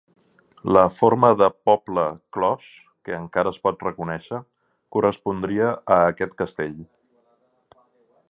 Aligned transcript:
La 0.75 0.81
forma 0.99 1.29
de 1.41 1.49
poble 1.69 2.05
clos, 2.37 2.63
que 3.09 3.13
encara 3.19 3.53
es 3.55 3.59
pot 3.67 3.85
reconèixer, 3.87 4.41
correspondria 4.97 5.69
a 5.97 5.99
aquest 6.15 6.35
castell. 6.43 6.75